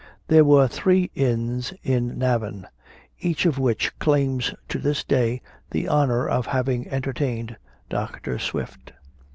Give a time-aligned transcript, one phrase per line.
[0.29, 2.65] There were three inns in Navan,
[3.19, 7.55] each of which claims to this day the honor of having entertained
[7.87, 8.39] Dr.
[8.39, 8.93] Swift.